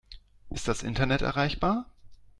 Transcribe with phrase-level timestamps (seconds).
[0.49, 1.85] Ist das Internet erreichbar?